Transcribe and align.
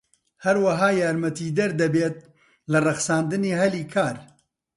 هەروەها 0.45 0.89
یارمەتیدەر 1.01 1.71
دەبێت 1.81 2.17
لە 2.71 2.79
ڕەخساندنی 2.85 3.57
هەلی 3.61 3.83
کار. 3.93 4.15